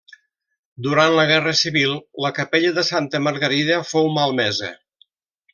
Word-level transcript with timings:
Durant 0.85 1.17
la 1.19 1.25
Guerra 1.31 1.53
Civil, 1.59 1.93
la 2.27 2.33
capella 2.39 2.73
de 2.81 2.87
Santa 2.89 3.23
Margarida 3.29 3.79
fou 3.91 4.13
malmesa. 4.19 4.73